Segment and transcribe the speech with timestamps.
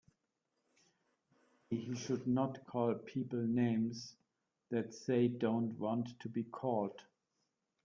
[1.69, 4.15] Maybe he should not call people names
[4.71, 7.03] that they don't want to be called.